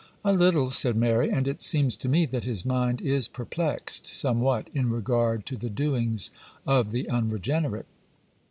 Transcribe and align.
'A 0.25 0.33
little,' 0.33 0.71
said 0.71 0.95
Mary; 0.95 1.29
'and 1.29 1.47
it 1.47 1.61
seems 1.61 1.95
to 1.95 2.09
me, 2.09 2.25
that 2.25 2.43
his 2.43 2.65
mind 2.65 2.99
is 3.01 3.27
perplexed 3.27 4.07
somewhat 4.07 4.67
in 4.73 4.89
regard 4.89 5.45
to 5.45 5.55
the 5.55 5.69
doings 5.69 6.31
of 6.65 6.89
the 6.89 7.07
unregenerate. 7.07 7.85